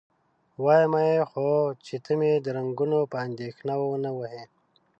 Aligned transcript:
وایمه 0.63 1.01
یې، 1.09 1.19
خو 1.29 1.47
چې 1.85 1.95
ته 2.03 2.11
مې 2.19 2.31
د 2.45 2.47
رنګونو 2.57 2.99
په 3.11 3.17
اندېښنه 3.27 3.73
و 3.79 3.83
نه 4.05 4.11
وهې؟ 4.17 4.43